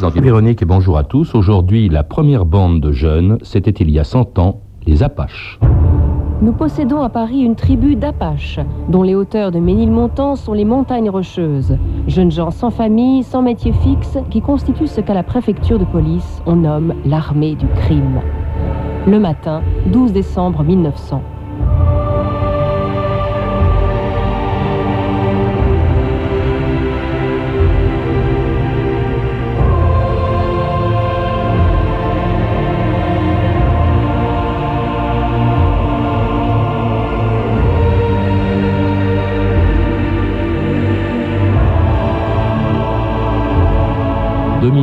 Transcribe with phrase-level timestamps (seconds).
[0.00, 1.34] Véronique et bonjour à tous.
[1.34, 5.58] Aujourd'hui, la première bande de jeunes, c'était il y a 100 ans, les Apaches.
[6.40, 11.10] Nous possédons à Paris une tribu d'Apaches, dont les hauteurs de Ménilmontant sont les montagnes
[11.10, 11.76] rocheuses.
[12.06, 16.42] Jeunes gens sans famille, sans métier fixe, qui constituent ce qu'à la préfecture de police
[16.46, 18.20] on nomme l'armée du crime.
[19.04, 19.62] Le matin,
[19.92, 21.22] 12 décembre 1900.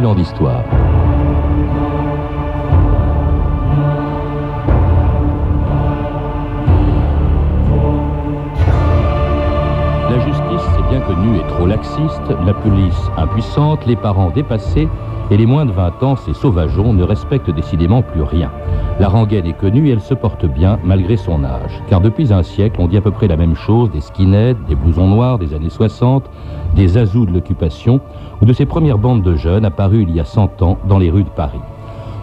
[0.05, 0.84] Ans d'histoire.
[11.11, 14.87] Est trop laxiste, la police impuissante, les parents dépassés,
[15.31, 18.51] et les moins de 20 ans, ces sauvageons, ne respectent décidément plus rien.
[18.99, 21.81] La rengaine est connue et elle se porte bien malgré son âge.
[21.89, 24.75] Car depuis un siècle, on dit à peu près la même chose des skinheads, des
[24.75, 26.29] blousons noirs des années 60,
[26.75, 27.99] des azous de l'occupation
[28.41, 31.09] ou de ces premières bandes de jeunes apparues il y a 100 ans dans les
[31.09, 31.61] rues de Paris.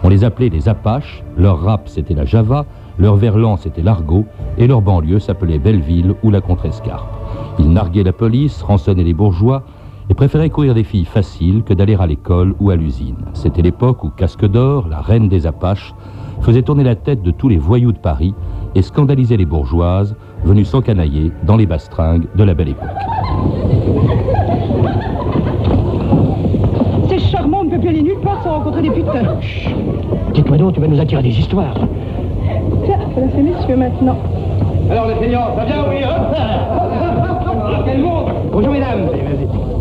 [0.03, 2.65] On les appelait les Apaches, leur rap c'était la Java,
[2.97, 4.25] leur verlan c'était l'argot
[4.57, 7.22] et leur banlieue s'appelait Belleville ou la Contrescarpe.
[7.59, 9.63] Ils narguaient la police, rançonnaient les bourgeois
[10.09, 13.15] et préféraient courir des filles faciles que d'aller à l'école ou à l'usine.
[13.33, 15.93] C'était l'époque où Casque d'Or, la reine des Apaches,
[16.41, 18.33] faisait tourner la tête de tous les voyous de Paris
[18.75, 22.89] et scandalisait les bourgeoises venues s'encanailler dans les bastringues de la belle époque.
[27.07, 29.37] C'est charmant, on ne peut plus aller nulle part sans rencontrer des putains.
[30.33, 31.75] Dites-moi donc, tu vas nous attirer des histoires.
[32.83, 34.17] Tiens, voilà ces messieurs maintenant.
[34.89, 37.02] Alors les seigneurs, ça vient, oui, hein
[37.85, 39.09] Quel monde Bonjour mesdames.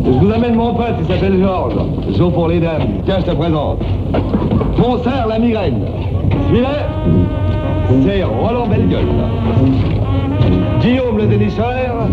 [0.05, 1.75] Je vous amène mon pote, il s'appelle Georges.
[2.17, 2.83] Jo pour les dames.
[3.05, 3.79] Tiens, je te présente.
[4.79, 5.85] Mon frère, la migraine.
[6.49, 6.69] Celui-là,
[8.05, 9.07] c'est Roland Bellegueule.
[10.81, 12.09] Guillaume le dénicheur.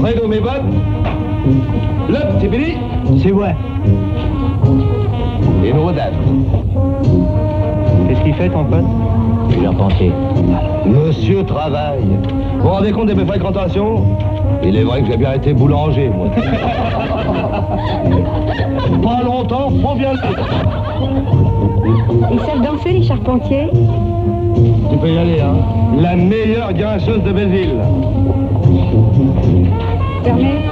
[0.00, 0.62] Fredo mes bottes.
[2.08, 2.76] L'autre, c'est Billy.
[3.22, 3.54] C'est vrai.
[5.64, 6.14] Et nos dames.
[8.08, 8.84] Qu'est-ce qu'il fait ton pote
[9.50, 10.10] Je leur pensais.
[10.86, 12.02] Monsieur travaille.
[12.56, 14.02] Vous vous rendez compte de mes fréquentations?
[14.66, 16.28] Il est vrai que j'ai bien été boulanger, moi.
[19.02, 20.18] Pas longtemps, faut bien le
[22.32, 23.68] Ils savent danser, les charpentiers
[24.90, 25.56] Tu peux y aller, hein.
[26.00, 27.82] La meilleure grincheuse de Belleville.
[30.24, 30.64] Fermé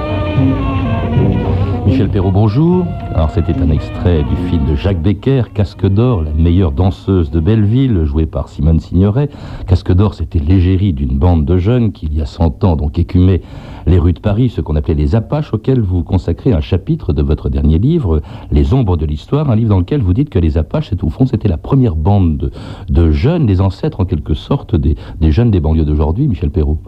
[1.85, 2.85] Michel Perrault, bonjour.
[3.15, 7.39] Alors c'était un extrait du film de Jacques Becker, Casque d'Or, la meilleure danseuse de
[7.39, 9.29] Belleville, jouée par Simone Signoret.
[9.67, 12.97] Casque d'Or, c'était l'égérie d'une bande de jeunes qui, il y a 100 ans, donc
[12.97, 13.41] écumait
[13.85, 17.21] les rues de Paris, ce qu'on appelait les Apaches, auxquels vous consacrez un chapitre de
[17.21, 20.57] votre dernier livre, Les ombres de l'histoire, un livre dans lequel vous dites que les
[20.57, 22.51] Apaches, c'est, au fond, c'était la première bande
[22.89, 26.79] de, jeunes, les ancêtres en quelque sorte des, des jeunes des banlieues d'aujourd'hui, Michel Perrault.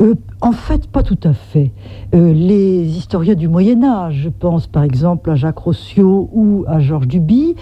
[0.00, 1.70] Euh, en fait, pas tout à fait.
[2.14, 6.80] Euh, les historiens du Moyen Âge, je pense par exemple à Jacques Rossio ou à
[6.80, 7.56] Georges Duby,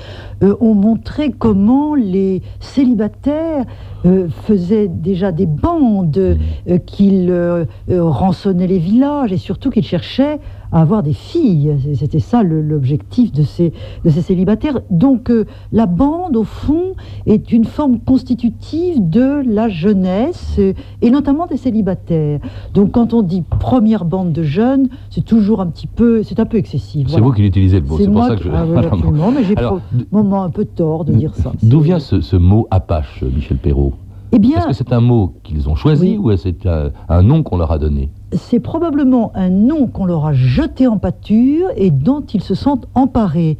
[0.45, 3.65] euh, ont montré comment les célibataires
[4.07, 6.39] euh, faisaient déjà des bandes,
[6.87, 10.39] qu'ils rançonnaient les villages et surtout qu'ils cherchaient
[10.71, 11.75] à avoir des filles.
[11.95, 13.73] C'était ça l'objectif de ces,
[14.21, 14.81] célibataires.
[14.91, 15.33] Donc
[15.73, 16.95] la bande, au fond,
[17.27, 20.61] est une forme constitutive de la jeunesse
[21.01, 22.41] et notamment des célibataires.
[22.75, 26.45] Donc quand on dit première bande de jeunes, c'est toujours un petit peu, c'est un
[26.47, 27.09] peu excessif.
[27.09, 28.55] C'est vous qui l'utilisez le mot, C'est pour moi ça que qui- je...
[28.55, 29.81] ah oui, absolument, mais j'ai Alors,
[30.11, 31.53] probablement un peu tort de dire ça.
[31.63, 33.93] D'où vient ce, ce mot Apache, Michel Perrault
[34.33, 36.33] Eh bien, Est-ce que c'est un mot qu'ils ont choisi Oui.
[36.35, 40.27] ou c'est un, un nom qu'on leur a donné c'est probablement un nom qu'on leur
[40.27, 43.57] a jeté en pâture et dont ils se sentent emparés.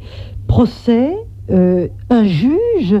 [0.47, 1.15] Procès,
[1.49, 2.95] euh, un juge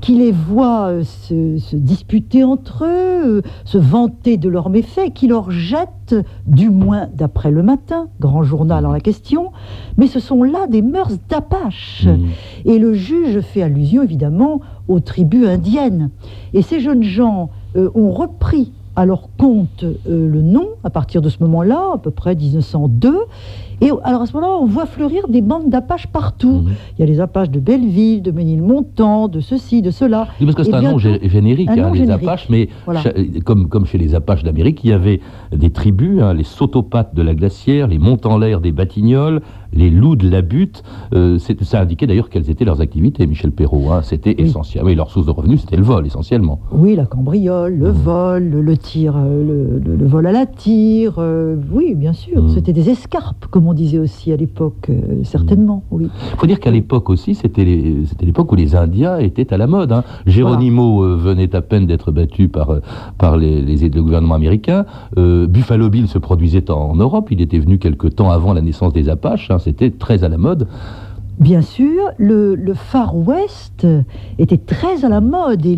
[0.00, 5.12] qui les voit euh, se, se disputer entre eux, euh, se vanter de leurs méfaits,
[5.14, 6.14] qui leur jette,
[6.46, 9.52] du moins d'après le matin, grand journal en la question,
[9.96, 12.06] mais ce sont là des mœurs d'apache.
[12.06, 12.28] Hmm.
[12.64, 16.10] Et le juge fait allusion évidemment aux tribus indiennes.
[16.54, 19.94] Et ces jeunes gens euh, ont repris à leur compte euh,
[20.28, 23.16] le nom à partir de ce moment-là, à peu près 1902.
[23.80, 26.62] Et alors à ce moment-là, on voit fleurir des bandes d'apaches partout.
[26.64, 26.72] Mhm.
[26.98, 30.26] Il y a les apaches de Belleville, de Ménilmontant, de ceci, de cela.
[30.40, 32.24] Oui, parce que c'est Et un nom générique, un hein, nom les générique.
[32.24, 33.02] Apaches, mais Voilà.
[33.44, 35.20] comme, comme chez les Apaches d'Amérique, il y avait
[35.52, 39.42] des tribus, hein, les Sotopathes de la glacière, les Monts-en-l'air des Batignolles,
[39.72, 40.82] les loups de la butte.
[41.14, 43.90] Euh, ça indiquait d'ailleurs quelles étaient leurs activités, Michel Perrault.
[43.92, 44.00] hein.
[44.02, 44.44] C'était Oui.
[44.46, 44.84] essentiel.
[44.84, 46.60] Oui, leur source de revenus, c'était le vol, essentiellement.
[46.72, 50.46] Oui, la cambriole, le vol, le, le tir, euh, le, le- le vol à la
[50.46, 51.14] tire.
[51.18, 52.48] euh, oui, bien sûr, Mhm.
[52.50, 56.08] c'était des escarpes, comme on disait aussi à l'époque, euh, certainement, oui.
[56.32, 57.64] Il faut dire qu'à l'époque aussi, c'était
[58.22, 59.92] l'époque où les Indiens étaient à la mode.
[59.92, 60.04] hein.
[60.26, 62.72] Geronimo venait à peine d'être battu par,
[63.18, 64.84] par les, les- le gouvernement américain.
[65.16, 67.28] Buffalo Bill se produisait en, en Europe.
[67.30, 69.50] Il était venu quelque temps avant la naissance des Apaches.
[69.50, 69.57] hein.
[69.58, 70.66] C'était très à la mode.
[71.40, 73.86] Bien sûr, le, Far West
[74.38, 75.76] était très à la mode et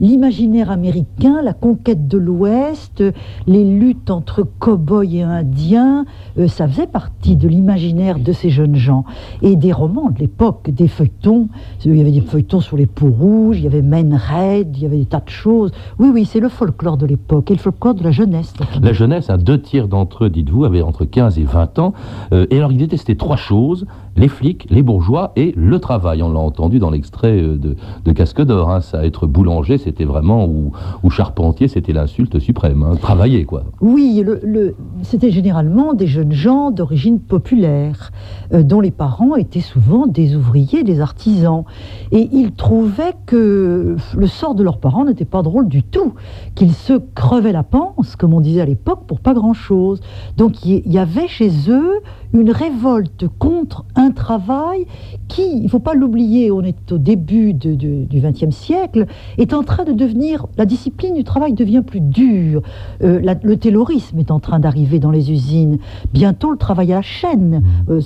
[0.00, 3.04] l'imaginaire américain, la conquête de l'Ouest,
[3.46, 6.04] les luttes entre cow-boys et indiens,
[6.38, 9.04] euh, ça faisait partie de l'imaginaire de ces jeunes gens.
[9.40, 11.48] Et des romans de l'époque, des feuilletons,
[11.84, 14.82] il y avait des feuilletons sur les peaux rouges, il y avait Men Red, il
[14.82, 15.70] y avait des tas de choses.
[16.00, 18.52] Oui, oui, c'est le folklore de l'époque et le folklore de la jeunesse.
[18.82, 21.92] La jeunesse, hein, deux tiers d'entre eux, dites-vous, avaient entre 15 et 20 ans.
[22.32, 23.86] Euh, et alors, ils détestaient trois choses
[24.18, 26.22] les flics, les bourgeois et le travail.
[26.22, 27.56] On l'a entendu dans l'extrait euh,
[28.04, 28.70] de, Casque d'Or.
[28.70, 28.80] hein.
[28.80, 30.72] Ça, être boulanger, c'était vraiment, ou,
[31.10, 32.82] charpentier, c'était l'insulte suprême.
[32.82, 32.96] hein.
[33.00, 33.62] Travailler, quoi.
[33.80, 38.10] Oui, le- c'était généralement des jeunes gens d'origine populaire,
[38.52, 41.64] euh, dont les parents étaient souvent des ouvriers, des artisans.
[42.12, 46.14] Et ils trouvaient que le sort de leurs parents n'était pas drôle du tout,
[46.54, 50.00] qu'ils se crevaient la panse, comme on disait à l'époque, pour pas grand-chose.
[50.36, 52.00] Donc il y- avait chez eux
[52.32, 54.84] une révolte contre un travail
[55.28, 59.06] qui, il ne faut pas l'oublier, on est au début du XXe siècle,
[59.38, 62.62] est en train de devenir, la discipline du travail devient plus dure.
[63.02, 65.76] Euh, le taylorisme est en train d'arriver dans les usines.
[66.14, 67.62] Bientôt, le travail à la chaîne.
[67.90, 68.00] Euh,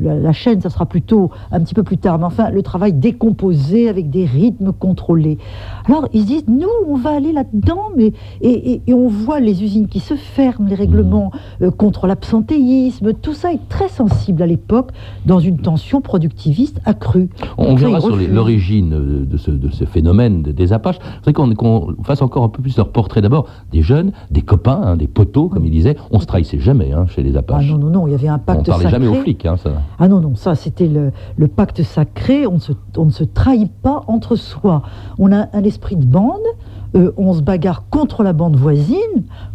[0.00, 2.18] la, la chaîne, ça sera plutôt un petit peu plus tard.
[2.20, 5.38] Mais enfin, le travail décomposé avec des rythmes contrôlés.
[5.86, 9.40] Alors, ils se disent, nous, on va aller là-dedans, mais et, et- et on voit
[9.40, 11.32] les usines qui se ferment, les règlements
[11.62, 13.12] euh, contre l'absentéisme.
[13.14, 14.90] Tout ça est très sensible à l'époque
[15.26, 17.28] dans une tension productiviste accrue.
[17.56, 18.90] On verra sur l'origine
[19.26, 20.98] de ce, de ce phénomène de- des Apaches.
[21.24, 23.46] C'est qu'on fasse encore un peu plus leur portrait d'abord.
[23.72, 25.96] Des jeunes, des copains, hein, des poteaux, comme il disait.
[26.10, 27.68] On trahissait jamais hein, chez les Ah Apaches.
[27.70, 28.90] non, non, non, il y avait un on pacte parlait sacré.
[29.04, 29.44] jamais aux flics.
[29.46, 29.70] hein, ça.
[29.98, 33.24] Ah non, non, ça c'était le, le pacte sacré, on ne, se, on ne se
[33.24, 34.82] trahit pas entre soi.
[35.18, 36.38] On a un esprit de bande,
[36.96, 38.96] euh, on se bagarre contre la bande voisine,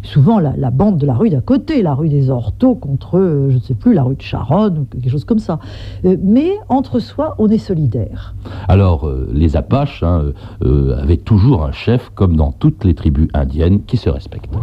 [0.02, 3.50] souvent la, la bande de la rue d'à côté, la rue des Hortos contre, euh,
[3.50, 5.58] je ne sais plus, la rue de Charonne, ou quelque chose comme ça.
[6.04, 8.34] Euh, mais entre soi, on est solidaire.
[8.68, 10.26] Alors, les Apaches hein,
[10.62, 14.54] avaient toujours un chef, comme dans toutes les tribus indiennes, qui se respectent.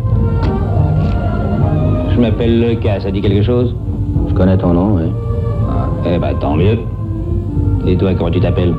[2.13, 3.75] Je m'appelle Leca, ça dit quelque chose?
[4.29, 5.03] Je connais ton nom, oui.
[5.69, 6.77] Ah, Eh ben, tant mieux.
[7.87, 8.73] Et toi, comment tu t'appelles?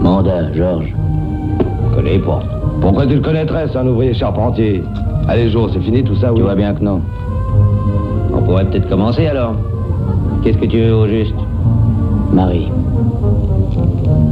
[0.00, 0.92] Mandat, Georges.
[1.90, 2.40] Je connais pas.
[2.80, 4.82] Pourquoi tu le connaîtrais, c'est un ouvrier charpentier?
[5.28, 7.00] Allez, jour, c'est fini tout ça, oui Tu vois bien que non.
[8.34, 9.54] On pourrait peut-être commencer alors.
[10.42, 11.34] Qu'est-ce que tu veux au juste?
[12.32, 12.68] Marie.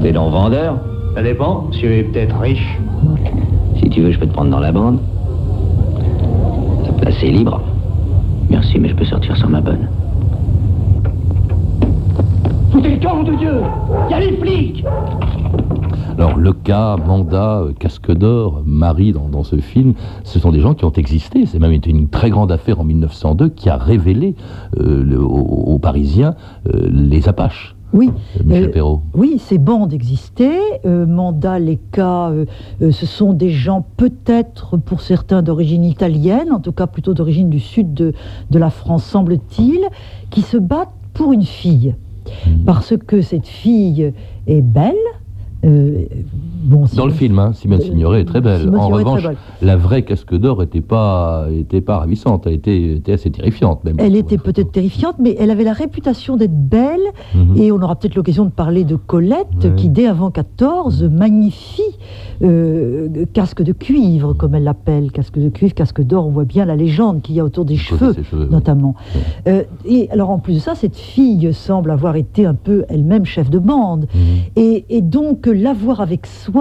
[0.02, 0.76] T'es donc vendeur?
[1.14, 1.66] Ça dépend.
[1.72, 2.78] Si tu es peut-être riche.
[3.82, 4.98] Si tu veux, je peux te prendre dans la bande.
[6.84, 7.60] La place est libre.
[8.52, 9.88] Merci, mais je peux sortir sans ma bonne.
[12.70, 13.54] Foutez le camp de Dieu
[14.08, 14.84] Il y a les flics
[16.18, 19.94] Alors, le cas, Manda, euh, Casque d'Or, Marie dans, dans ce film,
[20.24, 21.46] ce sont des gens qui ont existé.
[21.46, 24.34] C'est même été une très grande affaire en 1902 qui a révélé
[24.78, 25.28] euh, le- aux,
[25.74, 26.34] aux Parisiens
[26.68, 27.74] euh, les Apaches.
[27.92, 29.00] Oui, euh, Michel Euh, Perrault.
[29.14, 30.60] Oui, ces bandes existaient.
[30.84, 32.46] Manda, Leca, euh,
[32.80, 37.50] euh, ce sont des gens peut-être pour certains d'origine italienne, en tout cas plutôt d'origine
[37.50, 38.12] du sud de,
[38.50, 39.80] de la France, semble-t-il,
[40.30, 41.94] qui se battent pour une fille.
[42.46, 42.64] Mhm.
[42.64, 44.12] Parce que cette fille
[44.46, 44.94] est belle.
[45.64, 46.04] euh,
[46.62, 48.60] bon, Dans le film, hein, Simone Signoret est très belle.
[48.62, 49.36] Simone en Signoret revanche, belle.
[49.62, 52.46] la vraie Casque d'Or n'était pas, était pas ravissante.
[52.46, 53.96] Elle était, était assez terrifiante même.
[53.98, 57.00] Elle était peut-être terrifiante, mais elle avait la réputation d'être belle.
[57.34, 57.56] Mhm.
[57.56, 59.74] Et on aura peut-être l'occasion de parler de Colette, Ouais.
[59.76, 61.82] qui dès avant 14 magnifie
[62.42, 66.26] euh, casque de cuivre, comme elle l'appelle, casque de cuivre, casque d'or.
[66.26, 68.50] On voit bien la légende qu'il y a autour des cheveux, ses cheveux, oui.
[68.50, 68.94] notamment.
[69.46, 73.24] Euh, et alors en plus de ça, cette fille semble avoir été un peu elle-même
[73.24, 74.06] chef de bande.
[74.14, 74.20] Mhm.
[74.56, 76.51] Et, et donc l'avoir avec soi,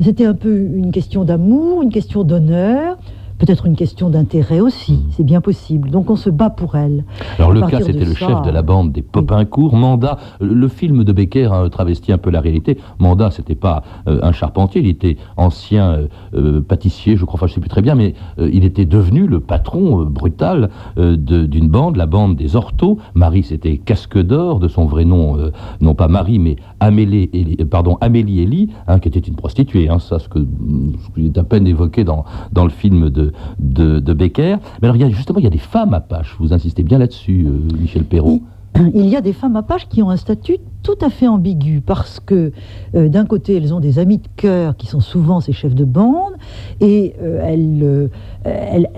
[0.00, 2.98] c'était un peu une question d'amour, une question d'honneur.
[3.38, 5.90] Peut-être une question d'intérêt aussi, c'est bien possible.
[5.90, 7.04] Donc on se bat pour elle.
[7.38, 9.76] Alors le cas, c'était le ça, chef de la bande des Popincourt.
[9.76, 12.78] Manda, euh, le film de Becker a travesti un peu la réalité.
[12.98, 17.46] Manda, c'était pas euh, un charpentier, il était ancien euh, euh, pâtissier, je crois, enfin
[17.46, 21.16] je sais plus très bien, mais euh, il était devenu le patron euh, brutal euh,
[21.16, 22.98] d'une bande, la bande des Hortos.
[23.14, 25.50] Marie, c'était Casque d'Or, de son vrai nom, euh,
[25.80, 29.88] non pas Marie, mais Amélie, Elie- euh, pardon, Amélie Elie, hein, qui était une prostituée.
[29.88, 33.25] Hein, ça, ce que ce qui est à peine évoqué dans, dans le film de,
[33.58, 34.56] de, de Becker.
[34.80, 36.36] Mais alors, il y a, justement, il y a des femmes apaches.
[36.38, 38.42] Vous insistez bien là-dessus, euh, Michel Perrault.
[38.94, 42.20] Il y a des femmes apaches qui ont un statut tout à fait ambigu parce
[42.20, 42.52] que
[42.94, 45.84] euh, d'un côté elles ont des amis de cœur qui sont souvent ces chefs de
[45.84, 46.34] bande
[46.80, 48.10] et euh, elles,
[48.44, 48.90] elles-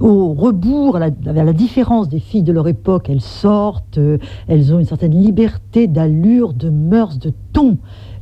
[0.00, 4.00] au rebours, à la, différence des filles de leur époque, elles sortent,
[4.48, 7.76] elles ont une certaine liberté d'allure, de mœurs, de ton.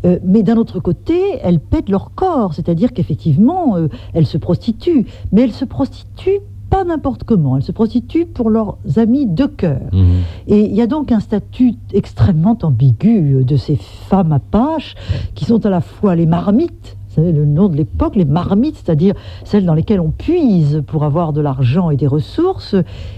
[0.04, 5.06] Euh, mais d'un autre côté, elles pètent leur corps, c'est-à-dire qu'effectivement, euh, elles se prostituent.
[5.32, 6.40] Mais elles se prostituent
[6.70, 9.80] pas n'importe comment, elles se prostituent pour leurs amis de cœur.
[9.92, 10.06] Mhm.
[10.48, 14.94] Et il y a donc un statut extrêmement ambigu de ces femmes apaches
[15.34, 19.14] qui sont à la fois les marmites, savez, le nom de l'époque, les marmites, c'est-à-dire
[19.44, 22.76] celles dans lesquelles on puise pour avoir de l'argent et des ressources,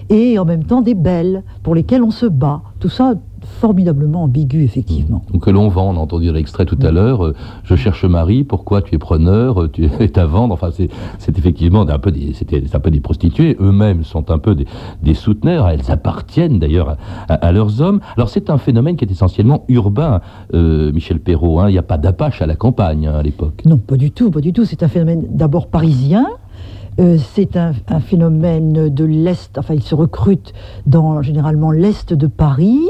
[0.08, 2.62] et en même temps des belles pour lesquelles on se bat.
[2.80, 3.14] Tout ça
[3.60, 5.22] formidablement ambigu, effectivement.
[5.32, 7.34] Ou que l'on vend, on a entendu l'extrait tout à l'heure, euh,
[7.64, 11.38] je cherche Marie, pourquoi tu es preneur, euh, tu es à vendre, enfin c'est c'est
[11.38, 14.66] effectivement un peu des, c'était un peu des prostituées, eux-mêmes sont un peu des,
[15.02, 16.96] des souteneurs, elles appartiennent d'ailleurs à,
[17.34, 18.00] à- à leurs hommes.
[18.16, 20.20] Alors c'est un phénomène qui est essentiellement urbain,
[20.54, 21.68] euh, Michel Perrault, hein.
[21.68, 23.62] il n'y a pas d'apache à la campagne hein, à l'époque.
[23.64, 24.64] Non, pas du tout, pas du tout.
[24.66, 26.26] C'est un phénomène d'abord parisien.
[27.00, 30.52] Euh, c'est un, un phénomène de l'Est, enfin ils se recrutent
[30.86, 32.80] dans généralement l'Est de Paris,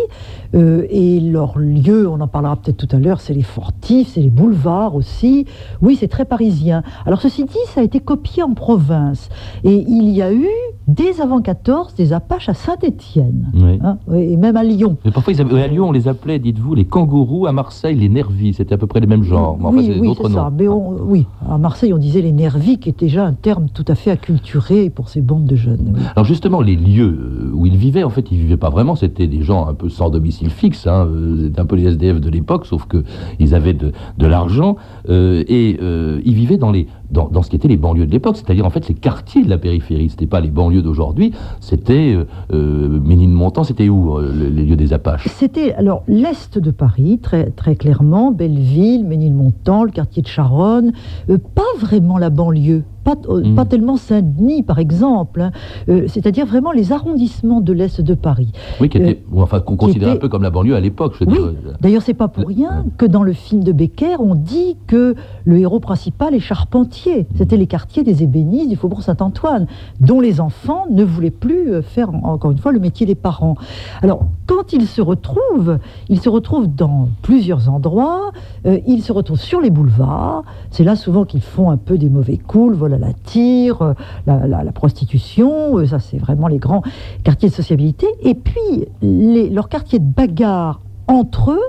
[0.54, 4.20] euh, et leur lieu, on en parlera peut-être tout à l'heure, c'est les fortifs, c'est
[4.20, 5.46] les boulevards aussi.
[5.80, 6.82] Oui, c'est très parisien.
[7.06, 9.28] Alors ceci dit, ça a été copié en province,
[9.62, 10.48] et il y a eu,
[10.88, 13.78] dès avant 14, des Apaches à Saint-Étienne, Oui.
[13.80, 14.96] hein, et même à Lyon.
[15.04, 18.08] Mais parfois, ils avaient- à Lyon, on les appelait, dites-vous, les kangourous, à Marseille, les
[18.08, 19.56] nervis, c'était à peu près les mêmes genres.
[19.60, 20.50] Mais enfin, oui, oui, c'est ça.
[20.58, 23.84] Mais on- oui, à Marseille, on disait les nervis, qui est déjà un terme tout
[23.86, 25.98] à fait acculturé pour ces bandes de jeunes.
[26.16, 28.96] Alors justement, les lieux euh, où ils vivaient, en fait, ils vivaient pas vraiment.
[28.96, 30.86] C'était des gens un peu sans domicile fixe.
[30.86, 31.06] Hein.
[31.10, 33.04] euh, un peu les SDF de l'époque, sauf que
[33.38, 34.76] ils avaient de, l'argent
[35.08, 35.78] euh, et
[36.24, 38.70] ils vivaient dans les dans, dans ce qui étaient les banlieues de l'époque, c'est-à-dire en
[38.70, 40.08] fait les quartiers de la périphérie.
[40.10, 41.32] C'était pas les banlieues d'aujourd'hui.
[41.60, 43.64] C'était euh, euh, Ménilmontant.
[43.64, 45.26] C'était où euh, le- les lieux des Apaches?
[45.28, 50.92] C'était alors l'est de Paris, très, très clairement, Belleville, Ménilmontant, le quartier de Charonne,
[51.28, 52.84] euh, pas vraiment la banlieue.
[53.02, 53.54] Pas, Mhm.
[53.54, 55.52] pas tellement Saint-Denis, par exemple, hein.
[55.88, 58.52] Euh, c'est-à-dire vraiment les arrondissements de l'Est de Paris.
[58.78, 61.14] Oui, était, ou enfin qu'on considérait était- un peu comme la banlieue à l'époque.
[61.18, 61.38] Je Oui.
[61.80, 65.14] D'ailleurs, c'est pas pour rien que dans le film de Becker, on dit que
[65.46, 66.99] le héros principal est charpentier.
[67.36, 69.66] C'était les quartiers des ébénistes du Faubourg Saint-Antoine,
[70.00, 73.14] dont les enfants ne voulaient plus euh, faire, en- encore une fois, le métier des
[73.14, 73.54] parents.
[74.02, 75.78] Alors, quand ils se retrouvent,
[76.08, 78.32] ils se retrouvent dans plusieurs endroits.
[78.66, 80.44] Euh, ils se retrouvent sur les boulevards.
[80.70, 83.94] C'est là souvent qu'ils font un peu des mauvais coups, le à la tire, euh,
[84.26, 85.84] la, prostitution.
[85.86, 86.82] ça, c'est vraiment les grands
[87.24, 88.06] quartiers de sociabilité.
[88.22, 90.80] Et puis, les, leurs quartiers de bagarre
[91.10, 91.62] entre eux,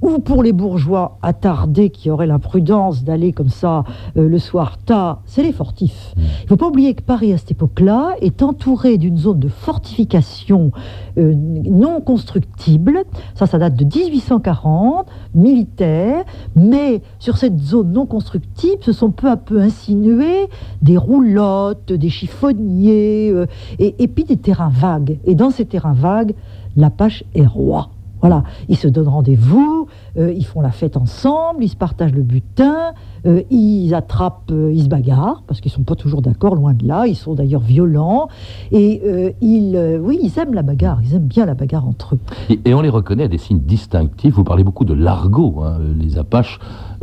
[0.00, 3.82] ou pour les bourgeois attardés qui auraient l'imprudence d'aller comme ça
[4.16, 6.14] euh, le soir tard, c'est les fortifs.
[6.16, 9.48] Il ne faut pas oublier que Paris, à cette époque-là, est entouré d'une zone de
[9.48, 10.70] fortification
[11.18, 13.02] euh, non constructible.
[13.34, 16.24] Ça, ça date de 1840, militaire.
[16.54, 20.48] Mais sur cette zone non constructible, se sont peu à peu insinuées
[20.80, 23.46] des roulottes, des chiffonniers, euh,
[23.80, 25.18] et, et puis des terrains vagues.
[25.24, 26.34] Et dans ces terrains vagues,
[26.76, 27.90] l'Apache est roi.
[28.26, 29.86] Voilà, ils se donnent rendez-vous,
[30.18, 32.90] euh, ils font la fête ensemble, ils se partagent le butin,
[33.24, 36.84] euh, ils attrapent, euh, ils se bagarrent, parce qu'ils sont pas toujours d'accord, loin de
[36.88, 38.26] là, ils sont d'ailleurs violents,
[38.72, 42.18] et ils, oui, ils aiment la bagarre, ils aiment bien la bagarre entre eux.
[42.48, 44.34] Et, et on les reconnaît à des signes distinctifs.
[44.34, 45.62] Vous parlez beaucoup de l'argot.
[45.62, 45.78] hein.
[45.96, 46.58] Les Apaches,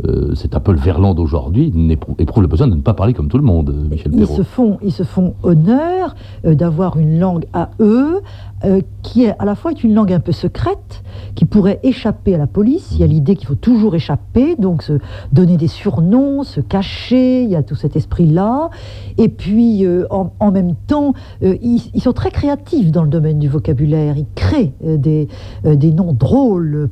[0.06, 1.72] euh, c'est un peu le verlan d'aujourd'hui,
[2.18, 4.78] éprouvent le besoin de ne pas parler comme tout le monde, Michel Ils se font,
[4.82, 8.20] ils se font honneur euh, d'avoir une langue à eux,
[8.64, 11.02] euh, qui est à la fois est une langue un peu secrète,
[11.34, 12.92] qui pourrait échapper à la police.
[12.92, 14.94] Il y a l'idée qu'il faut toujours échapper, donc se
[15.32, 17.42] donner des surnoms, se cacher.
[17.42, 18.70] Il y a tout cet esprit-là.
[19.18, 23.10] Et puis, euh, en, en même temps, euh, ils, ils sont très créatifs dans le
[23.10, 24.16] domaine du vocabulaire.
[24.16, 25.28] Ils créent des,
[25.64, 26.88] des noms drôles,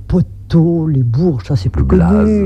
[0.88, 2.02] les bourges, ça c'est plus connu.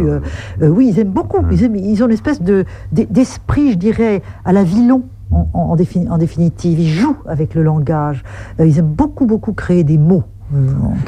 [0.09, 0.21] Euh,
[0.63, 1.39] euh, oui, ils aiment beaucoup.
[1.51, 5.03] Ils, aiment- ils ont une espèce de, d'e- d'esprit, je dirais, à la Villon.
[5.33, 8.23] En, en- en défini- en définitive, ils jouent avec le langage.
[8.61, 10.23] Euh, ils aiment beaucoup, beaucoup créer des mots.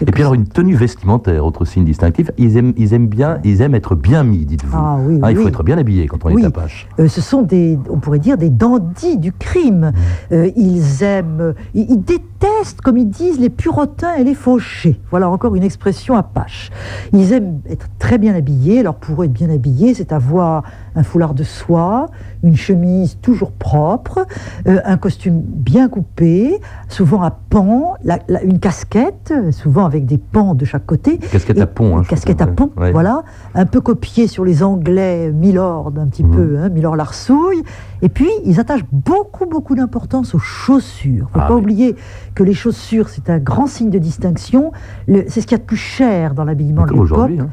[0.00, 2.30] Et puis alors une tenue vestimentaire, autre signe distinctif.
[2.38, 4.76] Ils aiment, ils aiment bien, ils aiment être bien mis, dites-vous.
[4.76, 6.42] Ah oui, Hein, il faut être bien habillé quand on Oui.
[6.42, 6.88] est Apache.
[6.98, 9.92] Euh, ce sont des, on pourrait dire, des dandys du crime.
[10.32, 15.00] Euh, ils aiment, ils, ils détestent, comme ils disent, les purotins et les fauchés.
[15.10, 16.70] Voilà encore une expression apache.
[17.12, 18.80] Ils aiment être très bien habillés.
[18.80, 20.62] Alors pour eux, être bien habillé, c'est avoir
[20.94, 22.06] un foulard de soie,
[22.42, 24.26] une chemise toujours propre,
[24.66, 30.18] euh, un costume bien coupé, souvent à pans, la- la- une casquette, souvent avec des
[30.18, 31.18] pans de chaque côté.
[31.18, 31.96] Casquette Et- à pont.
[31.98, 32.92] Hein, casquette à que- pont, ouais.
[32.92, 33.22] voilà,
[33.54, 36.30] un peu copié sur les Anglais Milord, un petit Mhm.
[36.34, 37.62] peu, hein, Milord Larsouille.
[38.02, 41.08] Et puis, ils attachent beaucoup, beaucoup d'importance aux chaussures.
[41.08, 41.60] Il ne faut Ah pas oui.
[41.62, 41.96] oublier
[42.34, 44.72] que les chaussures, c'est un grand signe de distinction.
[45.08, 47.30] C'est ce qu'il y a de plus cher dans l'habillement de l'époque.
[47.40, 47.48] hein.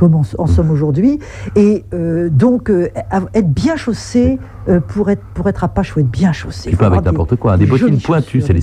[0.00, 1.18] Comme en, en sommes aujourd'hui.
[1.56, 2.88] Et euh, donc, euh,
[3.34, 6.70] être bien chaussé, euh, pour, être, pour être apache, il faut être bien chaussé.
[6.70, 7.52] Et pas avec n'importe quoi.
[7.52, 7.58] hein.
[7.58, 8.62] Des, bottines pointues, c'est les,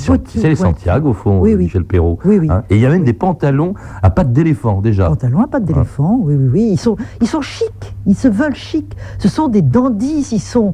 [0.49, 0.55] les.
[0.55, 1.65] Santiago, au fond, Oui, oui.
[1.65, 2.17] Michel Perrault.
[2.25, 2.63] Oui, hein.
[2.71, 5.09] Et il y a même des pantalons à pattes d'éléphant, déjà.
[5.09, 6.69] Pantalons à pattes d'éléphant, oui, oui, oui.
[6.71, 8.97] Ils sont, ils sont chics, ils se veulent chics.
[9.19, 10.73] Ce sont des dandys, ils sont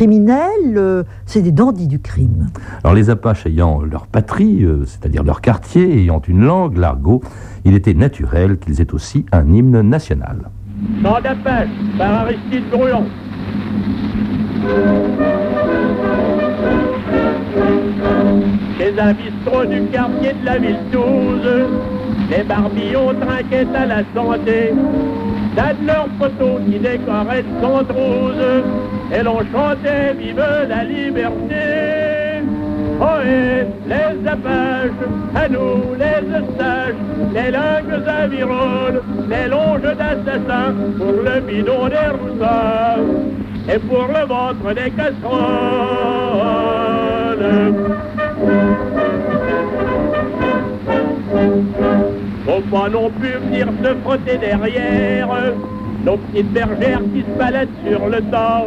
[0.00, 2.46] criminels, euh, c'est des dandys du crime.
[2.82, 7.20] Alors les Apaches ayant leur patrie, euh, c'est-à-dire leur quartier, ayant une langue, l'argot,
[7.66, 10.48] il était naturel qu'ils aient aussi un hymne national.
[11.02, 13.04] Chant d'Apache par Aristide Bruand.
[18.78, 21.00] Chez un bistrot du quartier de la ville 12,
[22.30, 24.72] les barbillons trinquaient à la santé.
[25.54, 28.64] D'un de leurs photos qui décoraient sans rose,
[29.12, 32.44] et l'on chantait Vive la liberté.
[33.00, 34.90] Oh et les Apaches,
[35.34, 36.94] à nous les Eustaches,
[37.34, 42.98] les langues aviroles, les longes d'assassins, pour le bidon des roussins,
[43.72, 45.20] et pour le ventre des casseroles.
[52.44, 55.28] Faut pas non plus venir se frotter derrière
[56.04, 58.66] nos petites bergères qui se baladent sur le temps,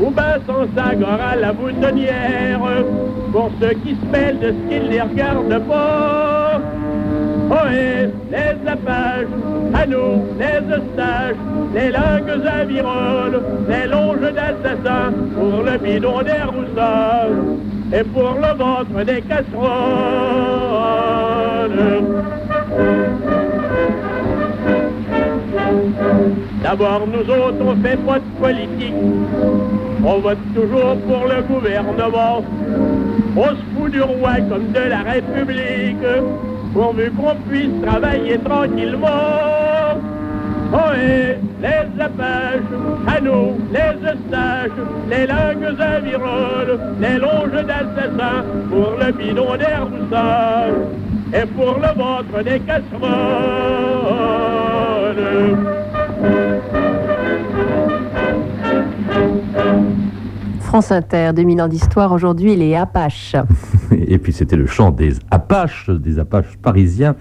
[0.00, 2.60] ou ben sans à la boutonnière,
[3.32, 6.60] pour ceux qui se mêlent de ce qu'ils les regardent pas.
[7.50, 9.26] Oh et les apaches,
[9.74, 11.36] à nous les eustaches,
[11.74, 17.28] les langues aviroles, les longes d'assassins, pour le bidon des roussins,
[17.92, 19.74] et pour le ventre des casseroles.
[26.62, 28.94] D'abord, nous autres, on fait pas de politique.
[30.04, 32.44] On vote toujours pour le gouvernement.
[33.36, 36.06] On se fout du roi comme de la République,
[36.72, 39.08] pourvu qu'on puisse travailler tranquillement.
[40.72, 42.72] Oh et les apaches,
[43.06, 44.78] à nous les eustaches,
[45.10, 50.72] les langues aviroles, les longes d'assassins, pour le bidon des roussins,
[51.32, 53.14] et pour le ventre des casseroles.
[60.74, 63.36] France Inter, 2000 ans d'histoire, aujourd'hui les Apaches.
[63.92, 67.14] Et puis c'était le chant des Apaches, des Apaches parisiens,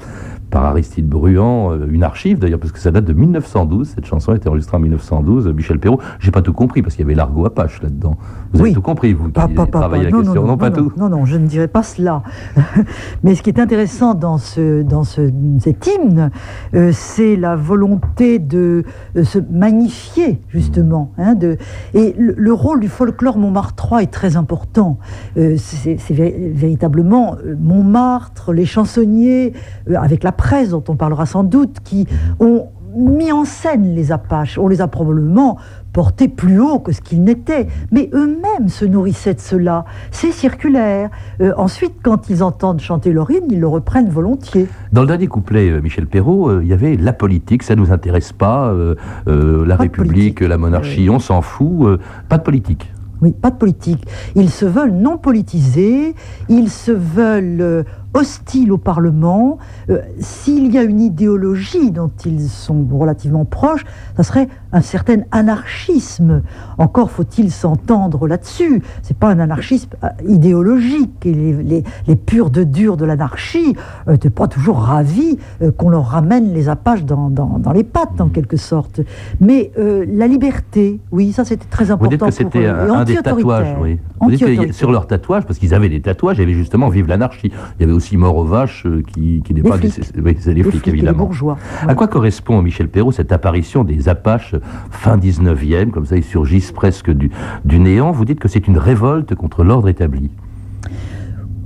[0.54, 4.34] par Aristide Bruand, euh, une archive d'ailleurs, parce que ça date de 1912, cette chanson
[4.34, 7.16] a été enregistrée en 1912, Michel Perrault, j'ai pas tout compris, parce qu'il y avait
[7.16, 8.18] l'argot Apache là-dedans.
[8.54, 8.76] Vous avez Oui.
[8.76, 10.92] tout compris, vous qui Pas- pas- pas- travaillez pas- la question, non, pas non, tout
[10.96, 12.22] Non, non, je ne dirais pas cela.
[13.24, 16.30] Mais ce qui est intéressant dans, ce, dans ce, cet hymne,
[16.76, 18.84] euh, c'est la volonté de
[19.18, 21.12] euh, se magnifier, justement.
[21.18, 21.58] hein, de,
[21.96, 25.00] et le, le rôle du folklore montmartrois est très important.
[25.38, 29.54] Euh, c'est c'est vé- véritablement Montmartre, les chansonniers,
[29.96, 32.06] avec la presse dont on parlera sans doute, qui
[32.42, 34.58] ont mis en scène les Apaches.
[34.58, 35.58] On les a probablement
[35.94, 39.86] portés plus haut que ce qu'ils n'étaient, mais eux-mêmes se nourrissaient de cela.
[40.12, 41.12] C'est circulaire.
[41.40, 44.68] Euh, ensuite, quand ils entendent chanter leur hymne, ils le reprennent volontiers.
[44.92, 47.94] Dans le dernier couplet, euh, Michel Perrault, euh, il y avait la politique, ça nous
[47.94, 48.74] intéresse pas,
[49.26, 52.92] la Pas République, la monarchie, on s'en fout, pas de politique.
[53.22, 54.06] Oui, pas de politique.
[54.36, 56.14] Ils se veulent non politisés,
[56.50, 59.58] ils se veulent euh, hostiles au Parlement.
[59.90, 63.86] Euh, S'il y a une idéologie dont ils sont relativement proches,
[64.18, 66.42] ça serait un certain anarchisme.
[66.78, 68.82] Encore faut-il s'entendre là-dessus.
[69.02, 71.26] C'est pas un anarchisme euh, idéologique.
[71.26, 73.76] Et les, les, les purs de durs de l'anarchie
[74.08, 78.20] n'étaient pas toujours ravis euh, qu'on leur ramène les apaches dans, dans, dans les pattes,
[78.20, 79.02] en quelque sorte.
[79.40, 83.04] Mais euh, la liberté, oui, ça c'était très Vous important dites que c'était un, un
[83.04, 84.00] des tatouages, oui.
[84.22, 84.76] Vous dites que Anti-autoritaire.
[84.76, 87.52] sur leurs tatouages, parce qu'ils avaient des tatouages, il y avait justement Vive l'anarchie.
[87.78, 89.78] Il y avait aussi Mort aux vaches, euh, qui, qui n'est pas...
[89.78, 89.94] flics.
[89.94, 91.18] c'est- Oui, c'est les, Les flics, et les évidemment.
[91.26, 91.58] bourgeois.
[91.88, 94.56] À quoi correspond, Michel Perrault, cette apparition des Apaches
[94.92, 97.32] fin 19e, comme ça ils surgissent presque du,
[97.66, 98.12] du néant?
[98.12, 100.30] Vous dites que c'est une révolte contre l'ordre établi.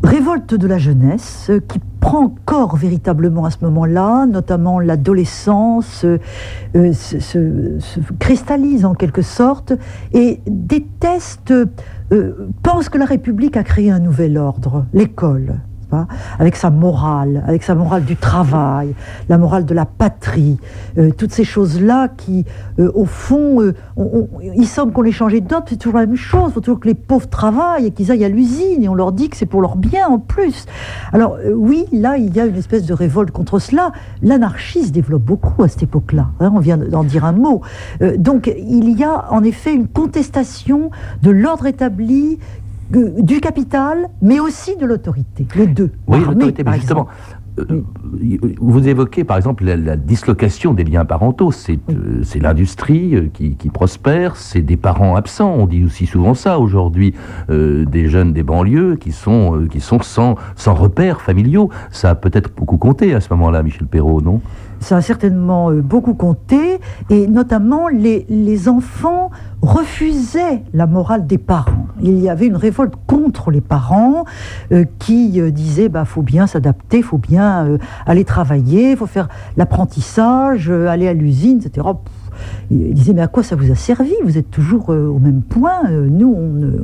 [0.03, 6.19] Révolte de la jeunesse euh, qui prend corps véritablement à ce moment-là, notamment l'adolescence euh,
[6.75, 9.73] euh, se, se- se cristallise en quelque sorte
[10.13, 15.55] et déteste, euh, pense que la République a créé un nouvel ordre, l'école.
[16.39, 18.93] Avec sa morale, avec sa morale du travail,
[19.29, 20.57] la morale de la patrie,
[20.97, 22.45] euh, toutes ces choses-là qui,
[22.79, 23.73] euh, au fond, euh,
[24.55, 26.87] il semble qu'on les changeait d'autres, c'est toujours la même chose, il faut toujours que
[26.87, 29.61] les pauvres travaillent et qu'ils aillent à l'usine, et on leur dit que c'est pour
[29.61, 30.65] leur bien en plus.
[31.13, 33.91] Alors oui, là, il y a une espèce de révolte contre cela.
[34.21, 37.61] L'anarchie se développe beaucoup à cette époque-là, hein, on vient d'en dire un mot.
[38.17, 42.39] Donc il y a en effet une contestation de l'ordre établi,
[42.89, 45.91] du capital, mais aussi de l'autorité, les deux.
[46.07, 47.07] Oui, l'autorité, mais justement.
[47.59, 47.81] Euh,
[48.59, 51.51] vous évoquez par exemple la, dislocation des liens parentaux.
[51.51, 55.53] C'est euh, l'industrie euh, qui, prospère, c'est des parents absents.
[55.53, 57.13] On dit aussi souvent ça aujourd'hui,
[57.49, 61.69] des jeunes des banlieues qui sont, qui sont sans, sans repères familiaux.
[61.91, 64.41] Ça a peut-être beaucoup compté à ce moment-là, Michel Perrault, non?
[64.79, 71.37] Ça a certainement euh, beaucoup compté, et notamment les, les, enfants refusaient la morale des
[71.37, 71.87] parents.
[72.01, 74.25] Il y avait une révolte contre les parents
[74.71, 80.69] euh, qui euh, disaient bah faut bien s'adapter, faut bien aller travailler, faut faire l'apprentissage,
[80.69, 81.87] aller à l'usine, etc.
[82.69, 84.13] Il disait, mais à quoi ça vous a servi?
[84.23, 85.85] Vous êtes toujours euh, au même point.
[85.89, 86.33] Euh, nous,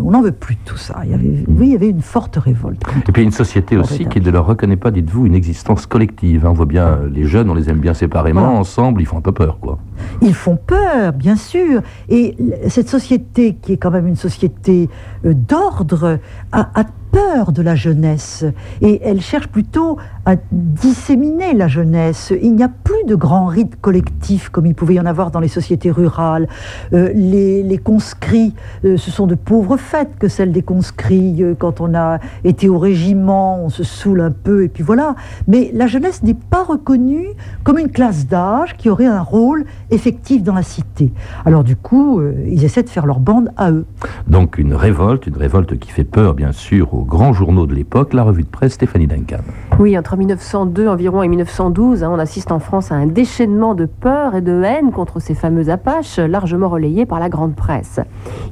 [0.03, 1.01] on n'en veut plus de tout ça.
[1.03, 2.81] Il y avait, oui, il y avait une forte révolte.
[3.07, 6.45] Et puis une société aussi qui ne leur reconnaît pas, dites-vous, une existence collective.
[6.45, 9.21] On voit bien, euh, les jeunes, on les aime bien séparément, ensemble, ils font un
[9.21, 9.77] peu peur, quoi.
[10.21, 11.81] Ils font peur, bien sûr.
[12.09, 12.35] Et
[12.67, 14.89] cette société, qui est quand même une société
[15.23, 16.19] d'ordre,
[16.51, 18.43] a, a peur de la jeunesse
[18.81, 22.33] et elle cherche plutôt à disséminer la jeunesse.
[22.41, 25.39] Il n'y a plus de grands rites collectifs comme il pouvait y en avoir dans
[25.39, 26.47] les sociétés rurales.
[26.93, 31.43] Euh, les, conscrits, euh, ce sont de pauvres fêtes que celles des conscrits.
[31.43, 35.15] Euh, quand on a été au régiment, on se saoule un peu et puis voilà.
[35.47, 37.27] Mais la jeunesse n'est pas reconnue
[37.63, 41.13] comme une classe d'âge qui aurait un rôle effectif dans la cité.
[41.45, 43.85] Alors du coup, ils essaient de faire leur bande à eux.
[44.27, 48.13] Donc une révolte, une révolte qui fait peur bien sûr aux grands journaux de l'époque,
[48.13, 49.41] la revue de presse Stéphanie Duncan.
[49.79, 53.85] Oui, entre 1902 environ et 1912, hein, on assiste en France à un déchaînement de
[53.85, 57.99] peur et de haine contre ces fameux Apaches, largement relayés par la grande presse.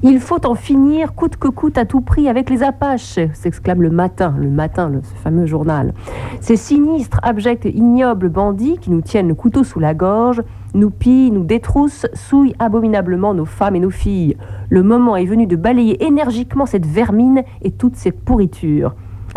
[0.03, 3.89] Il faut en finir coûte que coûte à tout prix avec les Apaches, s'exclame le
[3.89, 5.93] matin, le matin, ce fameux journal.
[6.39, 10.41] Ces sinistres, abjects, ignobles bandits qui nous tiennent le couteau sous la gorge
[10.73, 14.37] nous pillent, nous détroussent, souillent abominablement nos femmes et nos filles.
[14.69, 18.93] Le moment est venu de balayer énergiquement cette vermine et toute cette pourriture.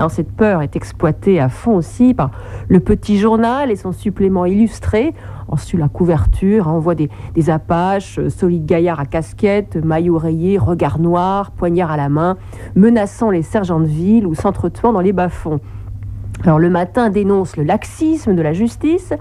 [0.08, 2.32] Cette peur est exploitée à fond aussi par
[2.68, 5.14] le petit journal et son supplément illustré.
[5.46, 10.18] Ensuite la couverture, hein, on voit des, des apaches, euh, solides gaillards à casquette, maillot
[10.18, 12.36] rayé, regard noir, poignard à la main,
[12.74, 15.60] menaçant les sergents de ville ou s'entretuant dans les bas-fonds.
[16.42, 19.12] Alors le matin dénonce le laxisme de la justice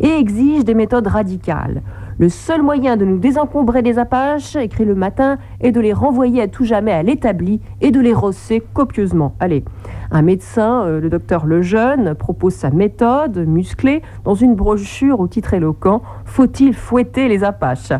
[0.00, 1.82] et exige des méthodes radicales.
[2.18, 6.42] Le seul moyen de nous désencombrer des Apaches, écrit le matin, est de les renvoyer
[6.42, 9.34] à tout jamais à l'établi et de les rosser copieusement.
[9.40, 9.64] Allez,
[10.10, 15.54] un médecin, euh, le docteur Lejeune, propose sa méthode musclée dans une brochure au titre
[15.54, 17.92] éloquent Faut-il fouetter les Apaches?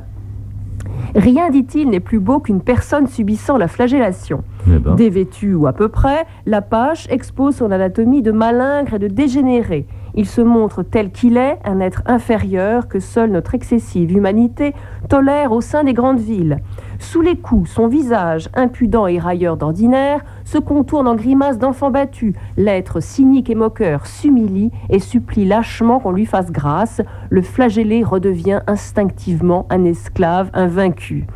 [1.15, 4.43] Rien, dit-il, n'est plus beau qu'une personne subissant la flagellation.
[4.67, 4.95] Eh ben.
[4.95, 9.87] Dévêtu ou à peu près, l'Apache expose son anatomie de malingre et de dégénéré.
[10.15, 14.75] Il se montre tel qu'il est, un être inférieur que seule notre excessive humanité
[15.09, 16.59] tolère au sein des grandes villes.
[16.99, 22.35] Sous les coups, son visage, impudent et railleur d'ordinaire, se contourne en grimace d'enfant battu.
[22.57, 27.01] L'être cynique et moqueur s'humilie et supplie lâchement qu'on lui fasse grâce.
[27.31, 31.27] Le flagellé redevient instinctivement un esclave, un vaincu.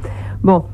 [0.43, 0.65] Bon,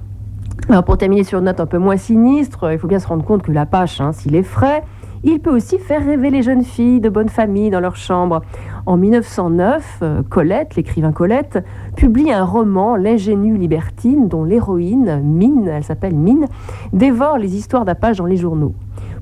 [0.84, 3.42] pour terminer sur une note un peu moins sinistre, il faut bien se rendre compte
[3.42, 4.82] que l'Apache, hein, s'il est frais,
[5.22, 8.42] il peut aussi faire rêver les jeunes filles de bonne famille dans leur chambre.
[8.86, 11.64] En 1909, euh, Colette, l'écrivain Colette,
[11.96, 16.46] publie un roman, L'ingénue libertine, dont l'héroïne, Mine, elle s'appelle Mine,
[16.92, 18.74] dévore les histoires d'Apache dans les journaux.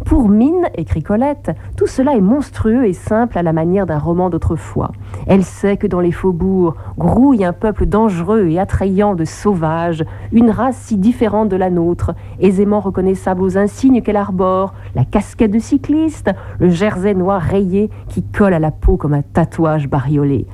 [0.04, 4.30] Pour Mine, écrit Colette, tout cela est monstrueux et simple à la manière d'un roman
[4.30, 4.92] d'autrefois.
[5.26, 10.50] Elle sait que dans les faubourgs grouille un peuple dangereux et attrayant de sauvages, une
[10.50, 15.58] race si différente de la nôtre, aisément reconnaissable aux insignes qu'elle arbore, la casquette de
[15.58, 20.46] cycliste, le jersey noir rayé qui colle à la peau comme un tatouage bariolé.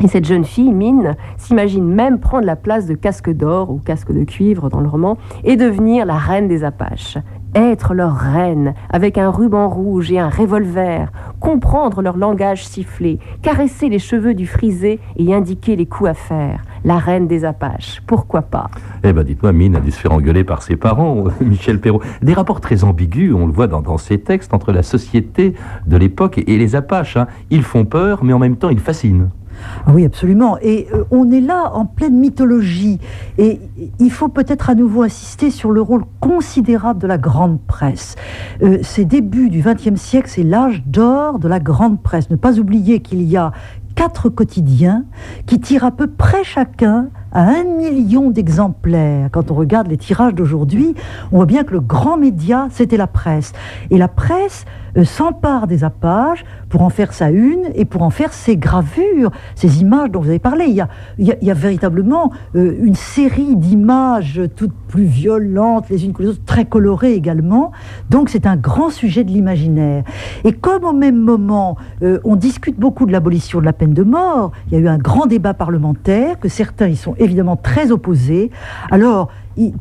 [0.00, 4.12] Et cette jeune fille, Mine, s'imagine même prendre la place de casque d'or ou casque
[4.12, 7.18] de cuivre dans le roman et devenir la reine des Apaches
[7.54, 13.88] être leur reine avec un ruban rouge et un revolver, comprendre leur langage sifflé, caresser
[13.88, 16.62] les cheveux du frisé et indiquer les coups à faire.
[16.84, 18.70] La reine des Apaches, pourquoi pas?
[19.02, 22.02] Eh ben dites-moi, Mine a dû se faire engueuler par ses parents, Michel Perrault.
[22.22, 25.54] Des rapports très ambigus, on le voit dans, dans ces textes, entre la société
[25.86, 27.16] de l'époque et, les Apaches.
[27.16, 27.26] Hein.
[27.50, 29.28] Ils font peur, mais en même temps ils fascinent.
[29.86, 30.58] Ah oui, absolument.
[30.60, 32.98] Et euh, on est là en pleine mythologie.
[33.38, 33.60] Et
[33.98, 38.16] il faut peut-être à nouveau insister sur le rôle considérable de la grande presse.
[38.62, 42.30] Euh, ces débuts du XXe siècle, c'est l'âge d'or de la grande presse.
[42.30, 43.52] Ne pas oublier qu'il y a
[43.98, 45.04] quatre quotidiens
[45.46, 49.28] qui tirent à peu près chacun à un million d'exemplaires.
[49.32, 50.94] Quand on regarde les tirages d'aujourd'hui,
[51.32, 53.52] on voit bien que le grand média, c'était la presse.
[53.90, 54.66] Et la presse
[55.04, 59.80] s'empare des Apaches pour en faire sa une et pour en faire ses gravures, ces
[59.80, 60.66] images dont vous avez parlé.
[60.68, 66.04] Il y a, il y a, véritablement euh, une série d'images toutes plus violentes les
[66.04, 67.72] unes que les autres, très colorées également.
[68.10, 70.04] Donc c'est un grand sujet de l'imaginaire.
[70.44, 74.02] Et comme au même moment, euh, on discute beaucoup de l'abolition de la peine de
[74.02, 77.90] mort, il y a eu un grand débat parlementaire, que certains y sont évidemment très
[77.90, 78.50] opposés.
[78.90, 79.28] Alors,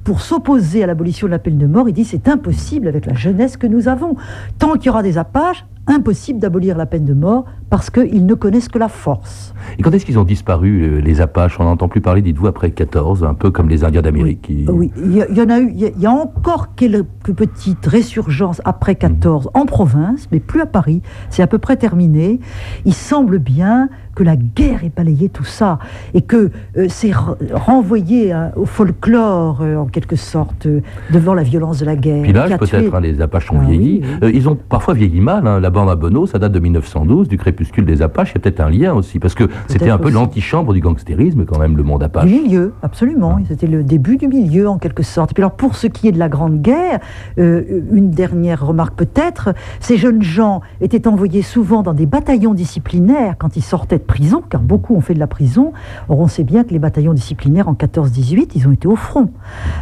[0.03, 3.13] pour s'opposer à l'abolition de la peine de mort, il dit c'est impossible avec la
[3.13, 4.15] jeunesse que nous avons.
[4.59, 8.33] Tant qu'il y aura des Apaches, impossible d'abolir la peine de mort parce qu'ils ne
[8.33, 9.53] connaissent que la force.
[9.77, 11.59] Et quand est-ce qu'ils ont disparu, euh, les Apaches?
[11.59, 14.51] On n'entend plus parler, dites-vous, après 14, un peu comme les Indiens d'Amérique.
[14.67, 19.45] Oui, il, y en a eu, il y a encore quelques petites résurgences après 14
[19.45, 19.49] mmh.
[19.53, 21.01] en province, mais plus à Paris.
[21.29, 22.39] C'est à peu près terminé.
[22.85, 25.77] Il semble bien que la guerre ait balayé tout ça
[26.15, 27.11] et que euh, c'est
[27.53, 30.67] renvoyé hein, au folklore, euh, en quelque sorte,
[31.11, 32.23] devant la violence de la guerre.
[32.23, 34.01] Puis peut-être, hein, les Apaches ont ah vieilli.
[34.23, 35.45] ils ont parfois vieilli mal.
[35.45, 35.59] Hein.
[35.59, 38.31] La bande à Bono, ça date de 1912, du crépuscule des Apaches.
[38.31, 41.45] Il y a peut-être un lien aussi, parce que c'était un peu l'antichambre du gangstérisme,
[41.45, 42.25] quand même, le monde Apache.
[42.25, 43.39] Du milieu, absolument.
[43.47, 45.31] C'était le début du milieu, en quelque sorte.
[45.31, 46.99] Et puis alors, pour ce qui est de la Grande Guerre,
[47.39, 53.35] euh, une dernière remarque peut-être, ces jeunes gens étaient envoyés souvent dans des bataillons disciplinaires
[53.37, 55.73] quand ils sortaient de prison, car beaucoup ont fait de la prison.
[56.09, 59.31] Or, on sait bien que les bataillons disciplinaires en 14-18, ils ont été au front.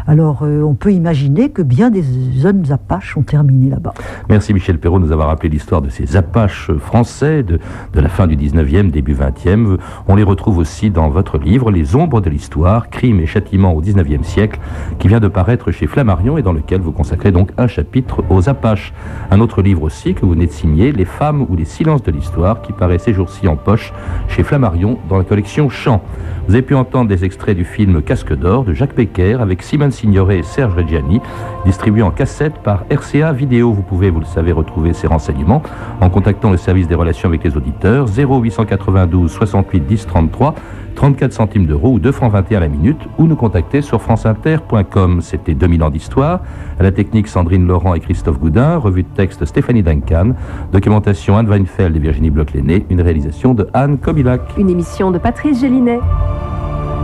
[0.07, 2.03] Alors, euh, on peut imaginer que bien des
[2.37, 3.93] jeunes Apaches ont terminé là-bas.
[4.29, 7.59] Merci Michel Perrault de nous avoir rappelé l'histoire de ces Apaches français de,
[7.93, 9.77] de la fin du 19e, début 20e.
[10.07, 13.81] On les retrouve aussi dans votre livre Les ombres de l'histoire, crimes et châtiments au
[13.81, 14.59] 19e siècle,
[14.99, 18.49] qui vient de paraître chez Flammarion et dans lequel vous consacrez donc un chapitre aux
[18.49, 18.93] Apaches.
[19.31, 22.11] Un autre livre aussi que vous venez de signer, Les femmes ou les silences de
[22.11, 23.93] l'histoire, qui paraît ces jours-ci en poche
[24.27, 26.01] chez Flammarion dans la collection Chant.
[26.47, 29.91] Vous avez pu entendre des extraits du film Casque d'or de Jacques Becker avec Simone
[29.91, 31.21] Signoret et Serge Reggiani,
[31.65, 33.73] distribué en cassette par RCA Vidéo.
[33.73, 35.61] Vous pouvez, vous le savez, retrouver ces renseignements
[35.99, 40.55] en contactant le service des relations avec les auditeurs 0892 68 10 33
[40.95, 45.21] 34 centimes d'euros ou 2 francs 21 la minute ou nous contacter sur franceinter.com.
[45.21, 46.39] C'était 2000 ans d'histoire.
[46.79, 50.31] À la technique Sandrine Laurent et Christophe Goudin, revue de texte Stéphanie Duncan,
[50.71, 54.41] documentation Anne Weinfeld et Virginie Bloch-Léné, une réalisation de Anne Kobilac.
[54.57, 55.99] Une émission de Patrice Gélinet.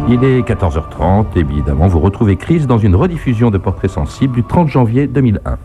[0.10, 4.68] Il est 14h30, évidemment, vous retrouvez Chris dans une rediffusion de Portraits sensibles du 30
[4.68, 5.58] janvier 2001.